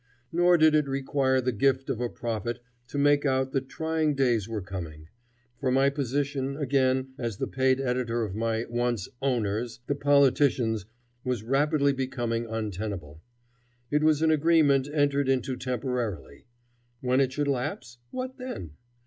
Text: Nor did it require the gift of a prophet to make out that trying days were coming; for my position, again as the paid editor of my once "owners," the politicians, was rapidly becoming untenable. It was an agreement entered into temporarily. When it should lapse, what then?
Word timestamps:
Nor 0.31 0.57
did 0.57 0.73
it 0.73 0.87
require 0.87 1.41
the 1.41 1.51
gift 1.51 1.87
of 1.87 2.01
a 2.01 2.09
prophet 2.09 2.59
to 2.87 2.97
make 2.97 3.23
out 3.23 3.51
that 3.51 3.69
trying 3.69 4.15
days 4.15 4.49
were 4.49 4.59
coming; 4.63 5.09
for 5.59 5.69
my 5.69 5.91
position, 5.91 6.57
again 6.57 7.13
as 7.19 7.37
the 7.37 7.45
paid 7.45 7.79
editor 7.79 8.23
of 8.23 8.33
my 8.33 8.65
once 8.67 9.07
"owners," 9.21 9.79
the 9.85 9.93
politicians, 9.93 10.87
was 11.23 11.43
rapidly 11.43 11.93
becoming 11.93 12.47
untenable. 12.47 13.21
It 13.91 14.03
was 14.03 14.23
an 14.23 14.31
agreement 14.31 14.87
entered 14.91 15.29
into 15.29 15.55
temporarily. 15.55 16.47
When 17.01 17.19
it 17.21 17.31
should 17.31 17.47
lapse, 17.47 17.99
what 18.09 18.39
then? 18.39 18.71